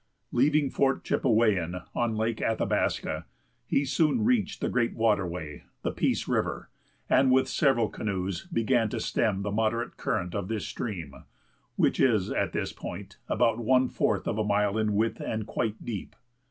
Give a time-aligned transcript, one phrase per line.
[0.31, 3.27] Leaving Fort Chipewyan on Lake Athabasca,
[3.67, 6.71] he soon reached that great waterway, the Peace River,
[7.07, 11.25] and with several canoes began to stem the moderate current of this stream,
[11.75, 15.85] which is at this point about one fourth of a mile in width and quite
[15.85, 16.15] deep.